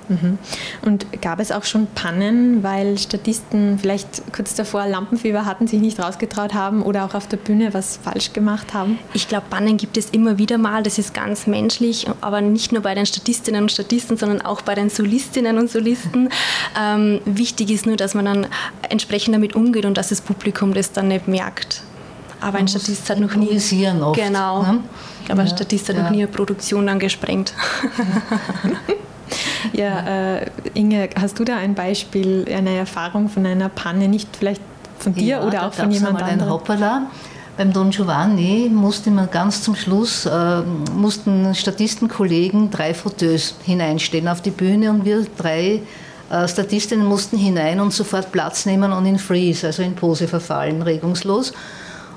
Mhm. 0.10 0.38
Und 0.82 1.22
gab 1.22 1.40
es 1.40 1.52
auch 1.52 1.64
schon 1.64 1.88
Pannen, 1.88 2.64
weil 2.64 2.98
Statisten 2.98 3.80
vielleicht 3.80 4.34
kurz 4.34 4.56
davor 4.56 4.88
Lampenfieber 4.88 5.46
hatten, 5.46 5.68
sich 5.68 5.80
nicht 5.80 6.00
rausgetraut 6.00 6.54
haben 6.54 6.82
oder 6.84 7.06
auch 7.06 7.14
auf 7.14 7.28
der 7.28 7.38
Bühne 7.38 7.74
was 7.74 7.98
falsch 7.98 8.34
gemacht 8.34 8.74
haben? 8.74 9.00
Ich 9.14 9.28
glaube, 9.28 9.46
Pannen 9.50 9.78
gibt 9.78 9.98
es 9.98 10.10
immer 10.10 10.38
wieder 10.38 10.58
mal. 10.58 10.84
Das 10.84 10.98
ist 10.98 11.14
ganz 11.14 11.48
menschlich, 11.48 12.08
aber 12.22 12.42
nicht 12.42 12.72
nur 12.72 12.82
bei 12.82 12.96
den 12.96 13.06
Statistinnen 13.06 13.64
und 13.64 13.72
Statisten, 13.72 14.18
sondern 14.18 14.42
auch 14.42 14.62
bei 14.62 14.76
den 14.76 14.90
Solistinnen 14.90 15.58
und 15.58 15.70
Solisten. 15.70 16.30
Ähm, 16.80 17.22
wichtig 17.26 17.70
ist 17.70 17.86
nur, 17.86 17.98
dass 17.98 18.16
man 18.16 18.26
dann 18.26 18.48
entsprechend 18.90 19.36
damit 19.36 19.56
umgeht 19.56 19.86
und 19.86 19.96
dass 19.96 20.10
das 20.10 20.22
Publikum 20.22 20.74
das 20.74 20.92
dann 20.92 21.08
nicht 21.08 21.28
merkt. 21.28 21.84
Aber 22.42 22.58
ein 22.58 22.68
Statist 22.68 23.10
hat 23.10 23.20
noch 23.20 23.36
nie. 23.36 23.50
Oft, 24.02 24.18
genau. 24.18 24.64
Ne? 24.64 24.80
Aber 25.30 25.42
ein 25.42 25.48
Statist 25.48 25.90
hat 25.90 25.96
ja. 25.96 26.04
noch 26.04 26.10
nie 26.10 26.24
eine 26.24 26.28
Produktion 26.28 26.88
dann 26.88 27.00
gesprengt. 27.00 27.54
Ja, 29.74 30.36
äh, 30.36 30.46
Inge, 30.74 31.10
hast 31.20 31.40
du 31.40 31.44
da 31.44 31.58
ein 31.58 31.74
Beispiel, 31.74 32.46
eine 32.54 32.76
Erfahrung 32.76 33.30
von 33.30 33.46
einer 33.46 33.70
Panne, 33.70 34.08
nicht 34.08 34.28
vielleicht 34.38 34.62
von 35.00 35.14
dir 35.14 35.24
ja, 35.24 35.44
oder 35.44 35.68
auch 35.68 35.74
von 35.74 35.92
jemand 35.92 36.22
anderem? 36.22 36.42
Ein 36.42 36.50
Hoppala. 36.50 37.02
Beim 37.56 37.72
Don 37.72 37.92
Giovanni 37.92 38.70
musste 38.74 39.12
man 39.12 39.30
ganz 39.30 39.62
zum 39.62 39.76
Schluss, 39.76 40.26
äh, 40.26 40.62
mussten 40.96 41.54
Statistenkollegen 41.54 42.72
drei 42.72 42.96
Fauteuils 42.96 43.56
hineinstellen 43.64 44.28
auf 44.28 44.42
die 44.42 44.50
Bühne 44.50 44.90
und 44.90 45.06
wir 45.06 45.26
drei 45.38 45.82
äh, 46.32 46.48
Statistinnen 46.48 47.06
mussten 47.06 47.38
hinein 47.38 47.80
und 47.80 47.94
sofort 47.94 48.32
Platz 48.32 48.66
nehmen 48.66 48.92
und 48.92 49.06
in 49.06 49.20
Freeze, 49.20 49.68
also 49.68 49.84
in 49.84 49.94
Pose 49.94 50.28
verfallen, 50.28 50.82
regungslos. 50.82 51.54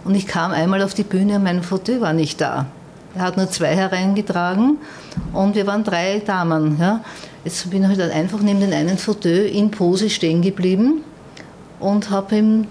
Und 0.04 0.14
ich 0.14 0.26
kam 0.26 0.52
einmal 0.52 0.82
auf 0.82 0.94
die 0.94 1.02
Bühne 1.02 1.36
und 1.36 1.42
mein 1.42 1.62
Fauteuil 1.62 2.00
war 2.00 2.14
nicht 2.14 2.40
da. 2.40 2.66
Er 3.16 3.22
hat 3.22 3.36
nur 3.38 3.48
zwei 3.50 3.74
hereingetragen 3.74 4.76
und 5.32 5.54
wir 5.54 5.66
waren 5.66 5.84
drei 5.84 6.20
Damen. 6.24 6.76
Ja. 6.78 7.00
Jetzt 7.44 7.70
bin 7.70 7.82
ich 7.82 7.98
halt 7.98 8.12
einfach 8.12 8.40
neben 8.40 8.60
den 8.60 8.74
einen 8.74 8.98
Fauteuil 8.98 9.46
in 9.46 9.70
Pose 9.70 10.10
stehen 10.10 10.42
geblieben 10.42 11.02
und 11.80 12.10
habe 12.10 12.36
ihm 12.36 12.66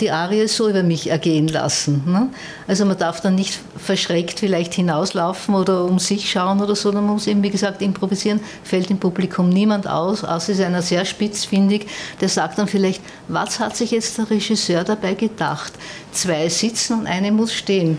die 0.00 0.10
Arie 0.10 0.48
so 0.48 0.68
über 0.68 0.82
mich 0.82 1.10
ergehen 1.10 1.48
lassen. 1.48 2.02
Ne? 2.06 2.28
Also 2.66 2.84
man 2.84 2.98
darf 2.98 3.20
dann 3.20 3.34
nicht 3.34 3.58
verschreckt 3.76 4.40
vielleicht 4.40 4.74
hinauslaufen 4.74 5.54
oder 5.54 5.84
um 5.84 5.98
sich 5.98 6.30
schauen 6.30 6.60
oder 6.60 6.76
so, 6.76 6.92
man 6.92 7.06
muss 7.06 7.26
eben, 7.26 7.42
wie 7.42 7.50
gesagt, 7.50 7.82
improvisieren, 7.82 8.40
fällt 8.64 8.90
im 8.90 8.98
Publikum 8.98 9.48
niemand 9.48 9.86
aus, 9.86 10.24
außer 10.24 10.52
es 10.52 10.58
ist 10.58 10.64
einer 10.64 10.82
sehr 10.82 11.04
spitzfindig, 11.04 11.86
der 12.20 12.28
sagt 12.28 12.58
dann 12.58 12.68
vielleicht, 12.68 13.02
was 13.28 13.60
hat 13.60 13.76
sich 13.76 13.90
jetzt 13.90 14.18
der 14.18 14.30
Regisseur 14.30 14.84
dabei 14.84 15.14
gedacht? 15.14 15.72
Zwei 16.12 16.48
sitzen 16.48 17.00
und 17.00 17.06
eine 17.06 17.32
muss 17.32 17.54
stehen. 17.54 17.98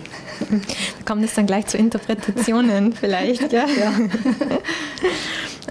Da 0.50 1.06
kommt 1.06 1.24
es 1.24 1.34
dann 1.34 1.46
gleich 1.46 1.68
zu 1.68 1.78
Interpretationen 1.78 2.94
vielleicht. 3.00 3.52
Ja. 3.52 3.66
ja. 3.66 3.94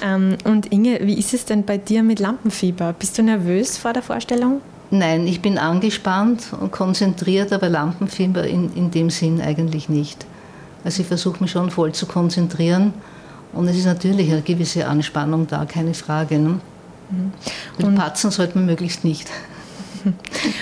ähm, 0.02 0.36
und 0.44 0.72
Inge, 0.72 1.00
wie 1.02 1.18
ist 1.18 1.34
es 1.34 1.44
denn 1.44 1.64
bei 1.64 1.78
dir 1.78 2.02
mit 2.02 2.20
Lampenfieber? 2.20 2.92
Bist 2.98 3.18
du 3.18 3.22
nervös 3.22 3.76
vor 3.76 3.92
der 3.92 4.02
Vorstellung? 4.02 4.60
Nein, 4.94 5.26
ich 5.26 5.40
bin 5.40 5.56
angespannt 5.56 6.48
und 6.60 6.70
konzentriert, 6.70 7.50
aber 7.50 7.70
Lampenfieber 7.70 8.46
in, 8.46 8.74
in 8.74 8.90
dem 8.90 9.08
Sinn 9.08 9.40
eigentlich 9.40 9.88
nicht. 9.88 10.26
Also 10.84 11.00
ich 11.00 11.08
versuche 11.08 11.42
mich 11.42 11.50
schon 11.50 11.70
voll 11.70 11.92
zu 11.92 12.04
konzentrieren 12.04 12.92
und 13.54 13.66
es 13.68 13.76
ist 13.78 13.86
natürlich 13.86 14.30
eine 14.30 14.42
gewisse 14.42 14.86
Anspannung 14.86 15.46
da, 15.46 15.64
keine 15.64 15.94
Frage. 15.94 16.38
Ne? 16.38 16.60
Mhm. 17.08 17.32
Und, 17.78 17.84
und 17.86 17.94
patzen 17.94 18.30
sollte 18.30 18.58
man 18.58 18.66
möglichst 18.66 19.02
nicht. 19.02 19.30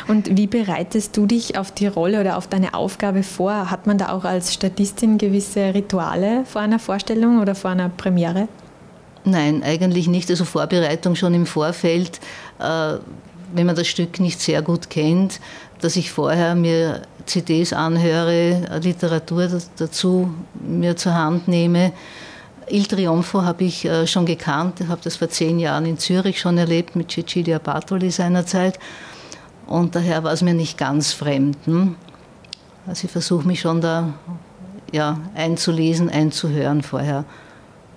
Und 0.07 0.37
wie 0.37 0.47
bereitest 0.47 1.17
du 1.17 1.25
dich 1.25 1.57
auf 1.57 1.73
die 1.73 1.87
Rolle 1.87 2.21
oder 2.21 2.37
auf 2.37 2.47
deine 2.47 2.75
Aufgabe 2.75 3.23
vor? 3.23 3.71
Hat 3.71 3.87
man 3.87 3.97
da 3.97 4.11
auch 4.11 4.25
als 4.25 4.53
Statistin 4.53 5.17
gewisse 5.17 5.73
Rituale 5.73 6.45
vor 6.45 6.61
einer 6.61 6.79
Vorstellung 6.79 7.41
oder 7.41 7.55
vor 7.55 7.71
einer 7.71 7.89
Premiere? 7.89 8.49
Nein, 9.25 9.63
eigentlich 9.63 10.09
nicht. 10.09 10.29
Also 10.29 10.45
Vorbereitung 10.45 11.15
schon 11.15 11.33
im 11.33 11.47
Vorfeld. 11.47 12.21
Äh, 13.53 13.57
wenn 13.57 13.67
man 13.67 13.77
das 13.77 13.89
Stück 13.89 14.21
nicht 14.21 14.41
sehr 14.41 14.63
gut 14.63 14.91
kennt, 14.91 15.41
dass 15.81 15.97
ich 15.97 16.11
vorher 16.11 16.55
mir 16.55 17.03
CDs 17.27 17.73
anhöre, 17.73 18.81
Literatur 18.83 19.49
dazu 19.77 20.33
mir 20.61 20.97
zur 20.97 21.15
Hand 21.15 21.49
nehme. 21.49 21.93
Il 22.69 22.87
Trionfo 22.87 23.43
habe 23.43 23.65
ich 23.65 23.85
äh, 23.85 24.07
schon 24.07 24.27
gekannt, 24.27 24.81
habe 24.89 25.01
das 25.03 25.17
vor 25.17 25.29
zehn 25.29 25.59
Jahren 25.59 25.87
in 25.87 25.99
Zürich 25.99 26.39
schon 26.39 26.57
erlebt 26.59 26.95
mit 26.95 27.11
Cecilia 27.11 27.59
Bartoli 27.59 28.11
seinerzeit 28.11 28.79
und 29.67 29.95
daher 29.95 30.23
war 30.23 30.33
es 30.33 30.43
mir 30.43 30.55
nicht 30.55 30.79
ganz 30.79 31.13
fremd. 31.13 31.57
Hm? 31.65 31.97
Also 32.87 33.07
ich 33.07 33.11
versuche 33.11 33.47
mich 33.47 33.61
schon 33.61 33.81
da 33.81 34.15
ja, 34.93 35.19
einzulesen, 35.35 36.11
einzuhören 36.11 36.83
vorher. 36.83 37.25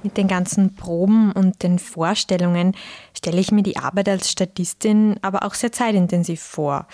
Mit 0.03 0.17
den 0.17 0.27
ganzen 0.27 0.75
Proben 0.75 1.31
und 1.31 1.63
den 1.63 1.79
Vorstellungen 1.79 2.75
stelle 3.17 3.39
ich 3.39 3.53
mir 3.53 3.63
die 3.63 3.77
Arbeit 3.77 4.09
als 4.09 4.29
Statistin 4.29 5.15
aber 5.21 5.43
auch 5.43 5.53
sehr 5.53 5.71
zeitintensiv 5.71 6.41
vor. 6.41 6.87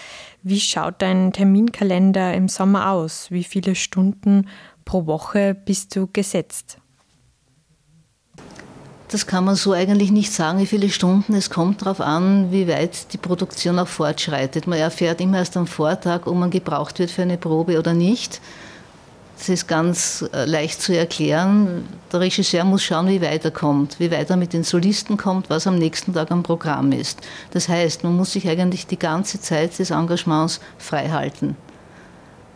Wie 0.44 0.60
schaut 0.60 1.02
dein 1.02 1.34
Terminkalender 1.34 2.36
im 2.36 2.48
Sommer 2.48 2.92
aus? 2.92 3.32
Wie 3.32 3.44
viele 3.44 3.74
Stunden 3.74 4.48
pro 4.86 5.08
Woche 5.08 5.56
bist 5.56 5.96
du 5.96 6.08
gesetzt? 6.08 6.78
Das 9.12 9.26
kann 9.26 9.44
man 9.44 9.56
so 9.56 9.72
eigentlich 9.72 10.12
nicht 10.12 10.32
sagen, 10.32 10.60
wie 10.60 10.68
viele 10.68 10.90
Stunden. 10.90 11.34
Es 11.34 11.50
kommt 11.50 11.82
darauf 11.82 12.00
an, 12.00 12.52
wie 12.52 12.68
weit 12.68 13.12
die 13.12 13.18
Produktion 13.18 13.80
auch 13.80 13.88
fortschreitet. 13.88 14.68
Man 14.68 14.78
erfährt 14.78 15.20
immer 15.20 15.40
erst 15.40 15.58
am 15.58 15.66
Vortag, 15.66 16.28
ob 16.28 16.36
man 16.36 16.52
gebraucht 16.52 17.00
wird 17.00 17.10
für 17.10 17.24
eine 17.24 17.40
Probe 17.40 17.80
oder 17.80 17.96
nicht. 17.96 18.40
Das 19.40 19.48
ist 19.48 19.70
ganz 19.70 20.26
äh, 20.34 20.44
leicht 20.44 20.82
zu 20.82 20.96
erklären. 20.96 21.88
Der 22.12 22.20
Regisseur 22.20 22.66
muss 22.66 22.84
schauen, 22.84 23.08
wie 23.08 23.22
weit 23.22 23.46
er 23.46 23.52
kommt, 23.52 23.98
wie 23.98 24.12
weit 24.12 24.30
er 24.30 24.36
mit 24.36 24.52
den 24.52 24.66
Solisten 24.66 25.16
kommt, 25.16 25.50
was 25.50 25.66
am 25.66 25.80
nächsten 25.80 26.14
Tag 26.14 26.30
am 26.30 26.44
Programm 26.44 26.92
ist. 26.92 27.22
Das 27.52 27.70
heißt, 27.70 28.04
man 28.04 28.18
muss 28.18 28.34
sich 28.34 28.50
eigentlich 28.50 28.86
die 28.86 29.00
ganze 29.00 29.40
Zeit 29.40 29.80
des 29.80 29.92
Engagements 29.92 30.60
frei 30.78 31.10
halten. 31.10 31.56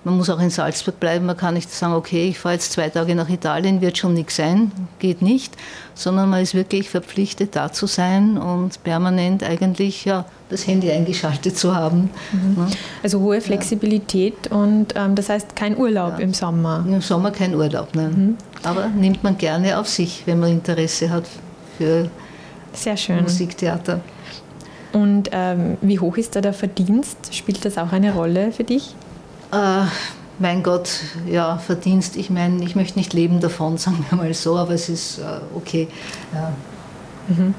Man 0.06 0.18
muss 0.18 0.30
auch 0.30 0.40
in 0.40 0.50
Salzburg 0.50 1.00
bleiben. 1.00 1.26
Man 1.26 1.38
kann 1.38 1.54
nicht 1.54 1.72
sagen, 1.72 1.94
okay, 1.94 2.28
ich 2.28 2.40
fahre 2.40 2.56
jetzt 2.56 2.74
zwei 2.74 2.90
Tage 2.90 3.16
nach 3.16 3.30
Italien, 3.30 3.80
wird 3.80 3.98
schon 3.98 4.14
nichts 4.14 4.36
sein. 4.36 4.72
Geht 5.00 5.22
nicht. 5.22 5.56
Sondern 5.96 6.30
man 6.30 6.42
ist 6.42 6.54
wirklich 6.54 6.90
verpflichtet, 6.90 7.56
da 7.56 7.72
zu 7.72 7.88
sein 7.88 8.38
und 8.38 8.84
permanent 8.84 9.44
eigentlich 9.44 10.04
ja, 10.04 10.26
das 10.50 10.68
Handy 10.68 10.92
eingeschaltet 10.92 11.58
zu 11.58 11.76
haben. 11.76 12.10
Mhm. 12.32 12.68
Also 13.02 13.22
hohe 13.22 13.40
Flexibilität 13.40 14.36
ja. 14.50 14.58
und 14.58 14.94
ähm, 14.96 15.16
das 15.16 15.30
heißt 15.30 15.56
kein 15.56 15.78
Urlaub 15.78 16.14
ja. 16.14 16.20
im 16.20 16.34
Sommer. 16.34 16.86
Im 16.88 17.02
Sommer 17.02 17.32
kein 17.32 17.56
Urlaub, 17.56 17.90
nein. 17.94 18.12
Mhm. 18.12 18.38
Aber 18.64 18.88
nimmt 18.88 19.24
man 19.24 19.38
gerne 19.38 19.80
auf 19.80 19.88
sich, 19.88 20.24
wenn 20.26 20.40
man 20.40 20.52
Interesse 20.52 21.10
hat 21.10 21.26
für 21.78 22.10
Sehr 22.74 22.98
schön. 22.98 23.22
Musiktheater. 23.22 24.02
Und 24.94 25.30
ähm, 25.32 25.78
wie 25.82 26.00
hoch 26.00 26.18
ist 26.18 26.36
da 26.36 26.42
der 26.42 26.54
Verdienst? 26.54 27.34
Spielt 27.34 27.66
das 27.66 27.78
auch 27.78 27.92
eine 27.92 28.14
Rolle 28.14 28.52
für 28.52 28.64
dich? 28.64 28.96
Äh, 29.54 29.86
mein 30.40 30.64
Gott, 30.64 30.90
ja, 31.28 31.58
Verdienst, 31.60 32.16
ich 32.16 32.32
meine, 32.32 32.64
ich 32.64 32.76
möchte 32.76 32.98
nicht 32.98 33.14
leben 33.14 33.40
davon, 33.40 33.78
sagen 33.78 34.04
wir 34.10 34.18
mal 34.18 34.34
so, 34.34 34.58
aber 34.58 34.74
es 34.74 34.90
ist 34.90 35.20
äh, 35.20 35.24
okay. 35.56 35.88
Ja. 36.34 36.54
Mhm. 37.28 37.54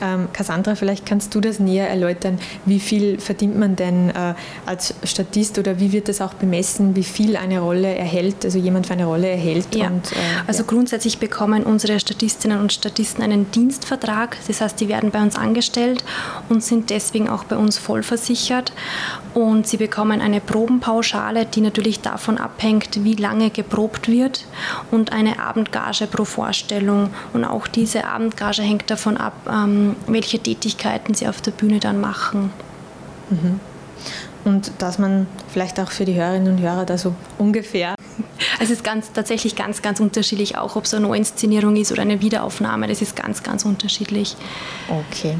Ähm, 0.00 0.28
Cassandra, 0.32 0.74
vielleicht 0.74 1.06
kannst 1.06 1.34
du 1.34 1.40
das 1.40 1.58
näher 1.58 1.88
erläutern. 1.88 2.38
Wie 2.64 2.80
viel 2.80 3.20
verdient 3.20 3.58
man 3.58 3.76
denn 3.76 4.10
äh, 4.10 4.34
als 4.66 4.94
Statist 5.04 5.58
oder 5.58 5.78
wie 5.78 5.92
wird 5.92 6.08
das 6.08 6.20
auch 6.20 6.34
bemessen, 6.34 6.96
wie 6.96 7.04
viel 7.04 7.36
eine 7.36 7.60
Rolle 7.60 7.94
erhält, 7.94 8.44
also 8.44 8.58
jemand 8.58 8.86
für 8.86 8.94
eine 8.94 9.06
Rolle 9.06 9.28
erhält? 9.28 9.74
Ja. 9.74 9.88
Und, 9.88 10.12
äh, 10.12 10.16
also 10.46 10.62
ja. 10.62 10.68
grundsätzlich 10.68 11.18
bekommen 11.18 11.64
unsere 11.64 12.00
Statistinnen 12.00 12.60
und 12.60 12.72
Statisten 12.72 13.22
einen 13.22 13.50
Dienstvertrag. 13.50 14.36
Das 14.46 14.60
heißt, 14.60 14.80
die 14.80 14.88
werden 14.88 15.10
bei 15.10 15.22
uns 15.22 15.36
angestellt 15.36 16.04
und 16.48 16.62
sind 16.62 16.90
deswegen 16.90 17.28
auch 17.28 17.44
bei 17.44 17.56
uns 17.56 17.78
vollversichert. 17.78 18.72
Und 19.34 19.66
sie 19.66 19.76
bekommen 19.76 20.20
eine 20.20 20.40
Probenpauschale, 20.40 21.46
die 21.46 21.60
natürlich 21.60 22.00
davon 22.00 22.38
abhängt, 22.38 23.04
wie 23.04 23.14
lange 23.14 23.50
geprobt 23.50 24.08
wird 24.08 24.44
und 24.90 25.12
eine 25.12 25.38
Abendgage 25.38 26.06
pro 26.06 26.24
Vorstellung. 26.24 27.10
Und 27.32 27.44
auch 27.44 27.68
diese 27.68 28.06
Abendgage 28.06 28.62
hängt 28.62 28.90
davon 28.90 29.09
ab, 29.16 29.34
ähm, 29.50 29.96
welche 30.06 30.38
Tätigkeiten 30.38 31.14
sie 31.14 31.28
auf 31.28 31.40
der 31.40 31.52
Bühne 31.52 31.80
dann 31.80 32.00
machen. 32.00 32.52
Mhm. 33.30 33.60
Und 34.44 34.72
dass 34.78 34.98
man 34.98 35.26
vielleicht 35.48 35.78
auch 35.78 35.90
für 35.90 36.04
die 36.04 36.14
Hörerinnen 36.14 36.54
und 36.54 36.62
Hörer 36.62 36.86
da 36.86 36.96
so 36.96 37.14
ungefähr 37.38 37.94
es 38.58 38.70
ist 38.70 38.84
ganz, 38.84 39.12
tatsächlich 39.12 39.56
ganz, 39.56 39.82
ganz 39.82 40.00
unterschiedlich, 40.00 40.56
auch 40.56 40.76
ob 40.76 40.84
es 40.84 40.94
eine 40.94 41.06
Neuinszenierung 41.06 41.76
ist 41.76 41.92
oder 41.92 42.02
eine 42.02 42.20
Wiederaufnahme. 42.20 42.86
Das 42.86 43.02
ist 43.02 43.16
ganz, 43.16 43.42
ganz 43.42 43.64
unterschiedlich. 43.64 44.36
Okay. 44.88 45.36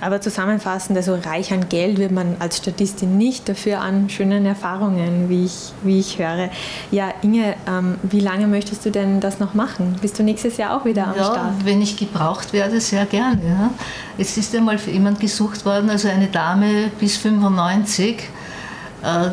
Aber 0.00 0.20
zusammenfassend, 0.20 0.96
also 0.98 1.14
reich 1.14 1.52
an 1.52 1.68
Geld 1.68 1.98
wird 1.98 2.12
man 2.12 2.36
als 2.38 2.58
Statistin 2.58 3.16
nicht, 3.16 3.48
dafür 3.48 3.80
an 3.80 4.10
schönen 4.10 4.44
Erfahrungen, 4.44 5.28
wie 5.30 5.46
ich, 5.46 5.72
wie 5.82 5.98
ich 5.98 6.18
höre. 6.18 6.50
Ja, 6.90 7.12
Inge, 7.22 7.56
ähm, 7.66 7.96
wie 8.02 8.20
lange 8.20 8.46
möchtest 8.46 8.84
du 8.84 8.90
denn 8.90 9.20
das 9.20 9.40
noch 9.40 9.54
machen? 9.54 9.96
Bist 10.02 10.18
du 10.18 10.22
nächstes 10.22 10.56
Jahr 10.58 10.76
auch 10.78 10.84
wieder 10.84 11.06
am 11.06 11.16
ja, 11.16 11.24
Start? 11.24 11.64
wenn 11.64 11.80
ich 11.80 11.96
gebraucht 11.96 12.52
werde, 12.52 12.80
sehr 12.80 13.06
gerne. 13.06 13.40
Ja. 13.44 13.70
Es 14.18 14.36
ist 14.36 14.54
einmal 14.54 14.78
für 14.78 14.90
jemand 14.90 15.20
gesucht 15.20 15.64
worden, 15.64 15.88
also 15.88 16.08
eine 16.08 16.26
Dame 16.26 16.90
bis 17.00 17.16
95 17.16 18.18
äh, 18.18 18.22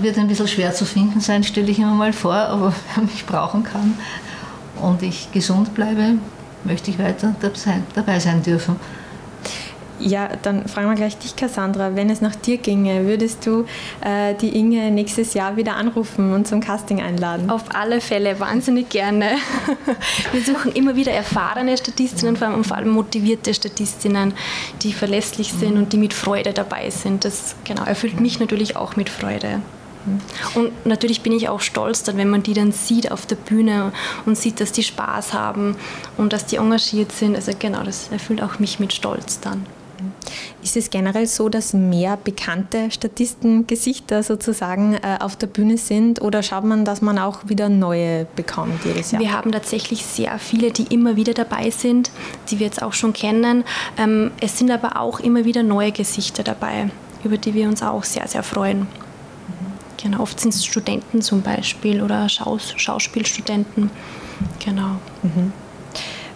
wird 0.02 0.18
ein 0.18 0.28
bisschen 0.28 0.48
schwer 0.48 0.74
zu 0.74 0.86
finden 0.86 1.22
sein, 1.22 1.44
stelle 1.44 1.72
ich 1.72 1.78
mir 1.78 1.86
mal 1.86 2.14
vor, 2.14 2.34
aber 2.34 2.74
wer 2.96 3.04
mich 3.04 3.26
brauchen 3.26 3.64
kann 3.64 3.98
und 4.82 5.02
ich 5.02 5.32
gesund 5.32 5.74
bleibe, 5.74 6.16
möchte 6.64 6.92
ich 6.92 7.00
weiter 7.00 7.36
dabei 7.96 8.20
sein 8.20 8.44
dürfen. 8.44 8.76
Ja, 10.02 10.30
dann 10.42 10.68
fragen 10.68 10.90
wir 10.90 10.96
gleich 10.96 11.18
dich, 11.18 11.36
Cassandra. 11.36 11.96
Wenn 11.96 12.10
es 12.10 12.22
nach 12.22 12.36
dir 12.36 12.58
ginge, 12.58 13.06
würdest 13.06 13.46
du 13.46 13.66
äh, 14.02 14.34
die 14.36 14.58
Inge 14.58 14.90
nächstes 14.92 15.34
Jahr 15.34 15.58
wieder 15.58 15.76
anrufen 15.76 16.34
und 16.34 16.48
zum 16.48 16.60
Casting 16.60 17.02
einladen? 17.02 17.50
Auf 17.50 17.76
alle 17.76 18.02
Fälle, 18.02 18.40
wahnsinnig 18.40 18.90
gerne. 18.90 19.36
Wir 20.32 20.42
suchen 20.42 20.72
immer 20.72 20.96
wieder 20.96 21.12
erfahrene 21.12 21.78
Statistinnen, 21.78 22.36
vor 22.36 22.48
allem, 22.48 22.58
und 22.58 22.68
vor 22.68 22.78
allem 22.78 22.90
motivierte 22.90 23.54
Statistinnen, 23.54 24.34
die 24.82 24.94
verlässlich 24.94 25.54
sind 25.54 25.78
und 25.78 25.94
die 25.94 25.98
mit 25.98 26.14
Freude 26.14 26.54
dabei 26.54 26.90
sind. 26.90 27.24
Das 27.24 27.56
genau, 27.64 27.84
erfüllt 27.84 28.20
mich 28.20 28.40
natürlich 28.40 28.76
auch 28.76 28.96
mit 28.96 29.10
Freude. 29.10 29.62
Und 30.56 30.86
natürlich 30.86 31.22
bin 31.22 31.32
ich 31.32 31.48
auch 31.48 31.62
stolz 31.62 32.04
dann, 32.04 32.18
wenn 32.18 32.30
man 32.30 32.42
die 32.42 32.54
dann 32.54 32.72
sieht 32.72 33.12
auf 33.12 33.26
der 33.26 33.36
Bühne 33.36 33.92
und 34.26 34.36
sieht, 34.36 34.60
dass 34.60 34.72
die 34.72 34.84
Spaß 34.84 35.34
haben 35.34 35.76
und 36.18 36.34
dass 36.34 36.48
die 36.48 36.56
engagiert 36.56 37.12
sind. 37.12 37.36
Also 37.36 37.52
genau, 37.58 37.84
das 37.84 38.10
erfüllt 38.12 38.42
auch 38.42 38.58
mich 38.58 38.80
mit 38.80 38.94
Stolz 38.94 39.40
dann. 39.40 39.66
Ist 40.64 40.78
es 40.78 40.90
generell 40.90 41.28
so, 41.28 41.50
dass 41.50 41.74
mehr 41.74 42.18
bekannte 42.18 42.92
Statistengesichter 42.92 44.24
sozusagen 44.24 44.94
äh, 44.96 45.18
auf 45.20 45.36
der 45.36 45.48
Bühne 45.48 45.78
sind 45.78 46.22
oder 46.22 46.44
schaut 46.44 46.64
man, 46.64 46.86
dass 46.86 47.02
man 47.02 47.18
auch 47.18 47.50
wieder 47.50 47.70
neue 47.70 48.26
bekommt 48.36 48.86
jedes 48.86 49.12
Jahr? 49.12 49.22
Wir 49.22 49.34
haben 49.34 49.52
tatsächlich 49.52 50.06
sehr 50.06 50.38
viele, 50.40 50.72
die 50.72 50.94
immer 50.94 51.16
wieder 51.16 51.34
dabei 51.34 51.70
sind, 51.72 52.12
die 52.50 52.60
wir 52.60 52.68
jetzt 52.68 52.82
auch 52.82 52.94
schon 52.94 53.14
kennen. 53.14 53.64
Ähm, 53.98 54.32
es 54.40 54.58
sind 54.58 54.72
aber 54.72 55.00
auch 55.00 55.20
immer 55.20 55.46
wieder 55.46 55.64
neue 55.64 55.92
Gesichter 55.92 56.44
dabei, 56.44 56.90
über 57.24 57.38
die 57.38 57.54
wir 57.54 57.68
uns 57.68 57.82
auch 57.82 58.04
sehr, 58.04 58.28
sehr 58.28 58.44
freuen. 58.44 58.88
Genau, 60.02 60.22
oft 60.22 60.40
sind 60.40 60.54
es 60.54 60.66
Studenten 60.66 61.22
zum 61.22 61.42
Beispiel 61.42 62.02
oder 62.02 62.28
Schaus 62.28 62.74
Schauspielstudenten. 62.76 63.92
Genau. 64.64 64.98
Mhm. 65.22 65.54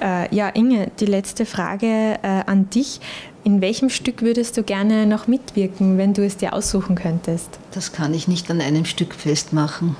Äh, 0.01 0.33
ja, 0.35 0.49
Inge, 0.49 0.91
die 0.99 1.05
letzte 1.05 1.45
Frage 1.45 2.19
äh, 2.21 2.43
an 2.45 2.69
dich. 2.69 2.99
In 3.45 3.61
welchem 3.61 3.91
Stück 3.91 4.23
würdest 4.23 4.57
du 4.57 4.63
gerne 4.63 5.05
noch 5.05 5.27
mitwirken, 5.27 5.99
wenn 5.99 6.15
du 6.15 6.25
es 6.25 6.35
dir 6.35 6.53
aussuchen 6.53 6.95
könntest? 6.95 7.59
Das 7.73 7.91
kann 7.91 8.15
ich 8.15 8.27
nicht 8.27 8.49
an 8.49 8.59
einem 8.59 8.85
Stück 8.85 9.13
festmachen. 9.13 9.95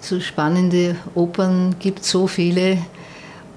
So 0.00 0.18
spannende 0.18 0.96
Opern 1.14 1.76
gibt 1.78 2.00
es 2.00 2.10
so 2.10 2.26
viele 2.26 2.78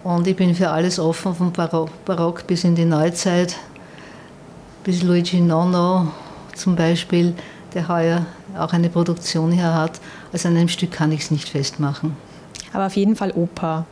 und 0.03 0.27
ich 0.27 0.35
bin 0.35 0.53
für 0.53 0.69
alles 0.69 0.99
offen, 0.99 1.33
vom 1.33 1.51
Barock, 1.51 1.89
Barock 2.05 2.45
bis 2.45 2.63
in 2.63 2.75
die 2.75 2.85
Neuzeit, 2.85 3.55
bis 4.83 5.01
Luigi 5.01 5.41
Nono 5.41 6.11
zum 6.55 6.75
Beispiel, 6.75 7.33
der 7.73 7.87
heuer 7.87 8.23
auch 8.55 8.71
eine 8.71 8.89
Produktion 8.89 9.51
hier 9.51 9.73
hat. 9.73 9.99
Also 10.31 10.49
an 10.49 10.57
einem 10.57 10.69
Stück 10.69 10.91
kann 10.91 11.11
ich 11.11 11.21
es 11.21 11.31
nicht 11.31 11.49
festmachen. 11.49 12.15
Aber 12.71 12.85
auf 12.85 12.95
jeden 12.95 13.15
Fall 13.15 13.31
Oper. 13.31 13.87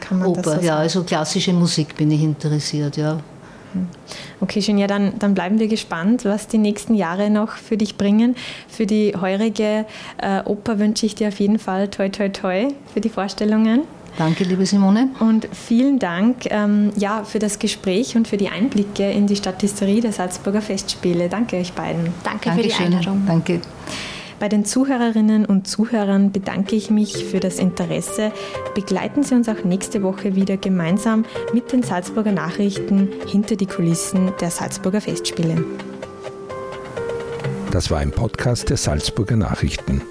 Kann 0.00 0.20
man 0.20 0.28
Oper, 0.28 0.40
das 0.40 0.54
so 0.54 0.66
ja, 0.66 0.76
also 0.78 1.02
klassische 1.02 1.52
Musik 1.52 1.94
bin 1.94 2.10
ich 2.10 2.22
interessiert, 2.22 2.96
ja. 2.96 3.18
Okay, 4.40 4.62
schön. 4.62 4.78
Ja, 4.78 4.86
dann, 4.86 5.18
dann 5.18 5.34
bleiben 5.34 5.58
wir 5.58 5.68
gespannt, 5.68 6.24
was 6.24 6.48
die 6.48 6.58
nächsten 6.58 6.94
Jahre 6.94 7.30
noch 7.30 7.52
für 7.52 7.76
dich 7.76 7.96
bringen. 7.96 8.36
Für 8.68 8.86
die 8.86 9.14
heurige 9.20 9.84
äh, 10.18 10.42
Oper 10.44 10.78
wünsche 10.78 11.06
ich 11.06 11.14
dir 11.14 11.28
auf 11.28 11.40
jeden 11.40 11.58
Fall 11.58 11.88
toi 11.88 12.08
toi 12.08 12.28
toi 12.28 12.68
für 12.92 13.00
die 13.00 13.08
Vorstellungen. 13.08 13.82
Danke, 14.18 14.42
liebe 14.42 14.66
Simone. 14.66 15.10
Und 15.20 15.48
vielen 15.52 16.00
Dank 16.00 16.46
ähm, 16.50 16.90
ja, 16.96 17.22
für 17.22 17.38
das 17.38 17.60
Gespräch 17.60 18.16
und 18.16 18.26
für 18.26 18.36
die 18.36 18.48
Einblicke 18.48 19.08
in 19.08 19.28
die 19.28 19.36
Stadthistorie 19.36 20.00
der 20.00 20.12
Salzburger 20.12 20.60
Festspiele. 20.60 21.28
Danke 21.28 21.56
euch 21.56 21.72
beiden. 21.72 22.12
Danke 22.24 22.48
Dankeschön. 22.48 22.54
für 22.56 22.62
die 22.62 22.84
Einladung. 22.84 23.22
Danke. 23.26 23.60
Bei 24.40 24.48
den 24.48 24.64
Zuhörerinnen 24.64 25.44
und 25.46 25.66
Zuhörern 25.66 26.30
bedanke 26.30 26.76
ich 26.76 26.90
mich 26.90 27.24
für 27.24 27.40
das 27.40 27.58
Interesse. 27.58 28.30
Begleiten 28.74 29.24
Sie 29.24 29.34
uns 29.34 29.48
auch 29.48 29.64
nächste 29.64 30.02
Woche 30.02 30.36
wieder 30.36 30.56
gemeinsam 30.56 31.24
mit 31.52 31.72
den 31.72 31.82
Salzburger 31.82 32.32
Nachrichten 32.32 33.08
hinter 33.26 33.56
die 33.56 33.66
Kulissen 33.66 34.32
der 34.40 34.50
Salzburger 34.50 35.00
Festspiele. 35.00 35.64
Das 37.72 37.90
war 37.90 37.98
ein 37.98 38.12
Podcast 38.12 38.70
der 38.70 38.76
Salzburger 38.76 39.36
Nachrichten. 39.36 40.02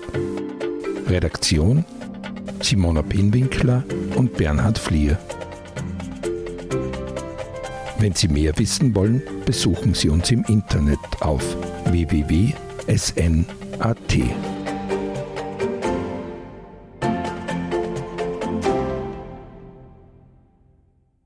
Redaktion 1.08 1.86
Simona 2.62 3.02
Pinwinkler 3.02 3.84
und 4.16 4.36
Bernhard 4.36 4.78
Flier. 4.78 5.18
Wenn 8.00 8.14
Sie 8.14 8.28
mehr 8.28 8.58
wissen 8.58 8.94
wollen, 8.94 9.22
besuchen 9.46 9.94
Sie 9.94 10.10
uns 10.10 10.30
im 10.32 10.44
Internet 10.48 11.00
auf 11.22 11.56
At. 13.88 14.57